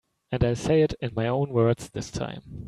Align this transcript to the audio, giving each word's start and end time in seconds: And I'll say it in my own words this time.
And 0.31 0.43
I'll 0.43 0.55
say 0.55 0.81
it 0.81 0.95
in 0.99 1.13
my 1.13 1.27
own 1.27 1.51
words 1.53 1.91
this 1.91 2.09
time. 2.09 2.41